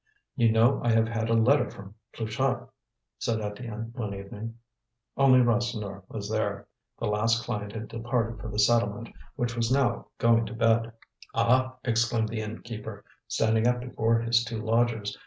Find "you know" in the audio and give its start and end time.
0.35-0.81